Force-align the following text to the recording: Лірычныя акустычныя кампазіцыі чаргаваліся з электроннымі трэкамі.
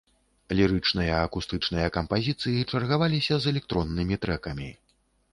Лірычныя 0.59 1.17
акустычныя 1.25 1.91
кампазіцыі 1.97 2.63
чаргаваліся 2.71 3.35
з 3.43 3.53
электроннымі 3.53 4.15
трэкамі. 4.25 4.71